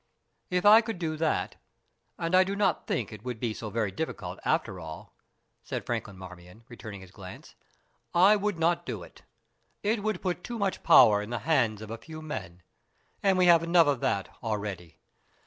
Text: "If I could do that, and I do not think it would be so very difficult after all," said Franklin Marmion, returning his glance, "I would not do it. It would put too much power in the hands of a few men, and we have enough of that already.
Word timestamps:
"If 0.49 0.65
I 0.65 0.81
could 0.81 0.97
do 0.97 1.15
that, 1.17 1.57
and 2.17 2.33
I 2.33 2.43
do 2.43 2.55
not 2.55 2.87
think 2.87 3.13
it 3.13 3.23
would 3.23 3.39
be 3.39 3.53
so 3.53 3.69
very 3.69 3.91
difficult 3.91 4.39
after 4.43 4.79
all," 4.79 5.15
said 5.61 5.85
Franklin 5.85 6.17
Marmion, 6.17 6.63
returning 6.69 7.01
his 7.01 7.11
glance, 7.11 7.53
"I 8.11 8.35
would 8.35 8.57
not 8.57 8.83
do 8.83 9.03
it. 9.03 9.21
It 9.83 10.01
would 10.01 10.23
put 10.23 10.43
too 10.43 10.57
much 10.57 10.81
power 10.81 11.21
in 11.21 11.29
the 11.29 11.37
hands 11.45 11.83
of 11.83 11.91
a 11.91 11.99
few 11.99 12.23
men, 12.23 12.63
and 13.21 13.37
we 13.37 13.45
have 13.45 13.61
enough 13.61 13.85
of 13.85 13.99
that 13.99 14.29
already. 14.41 14.97